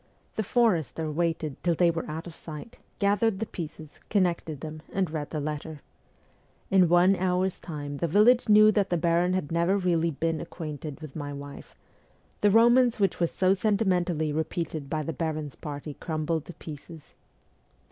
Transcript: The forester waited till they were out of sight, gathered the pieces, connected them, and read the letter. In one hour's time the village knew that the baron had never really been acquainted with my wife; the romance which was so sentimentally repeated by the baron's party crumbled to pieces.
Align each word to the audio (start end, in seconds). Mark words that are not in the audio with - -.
The 0.35 0.41
forester 0.41 1.11
waited 1.11 1.61
till 1.63 1.75
they 1.75 1.91
were 1.91 2.09
out 2.09 2.25
of 2.25 2.35
sight, 2.35 2.79
gathered 2.97 3.39
the 3.39 3.45
pieces, 3.45 3.99
connected 4.09 4.61
them, 4.61 4.81
and 4.91 5.11
read 5.11 5.29
the 5.29 5.39
letter. 5.39 5.83
In 6.71 6.89
one 6.89 7.15
hour's 7.15 7.59
time 7.59 7.97
the 7.97 8.07
village 8.07 8.49
knew 8.49 8.71
that 8.71 8.89
the 8.89 8.97
baron 8.97 9.33
had 9.33 9.51
never 9.51 9.77
really 9.77 10.09
been 10.09 10.41
acquainted 10.41 11.01
with 11.01 11.15
my 11.15 11.31
wife; 11.31 11.75
the 12.41 12.49
romance 12.49 12.99
which 12.99 13.19
was 13.19 13.29
so 13.29 13.53
sentimentally 13.53 14.33
repeated 14.33 14.89
by 14.89 15.03
the 15.03 15.13
baron's 15.13 15.53
party 15.53 15.93
crumbled 15.93 16.45
to 16.45 16.53
pieces. 16.53 17.13